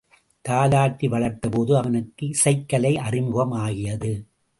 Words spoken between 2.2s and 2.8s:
இசைக்